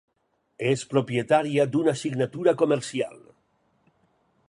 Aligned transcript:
És 0.69 0.83
propietària 0.93 1.67
d'una 1.75 1.93
signatura 2.01 2.57
comercial. 2.65 3.25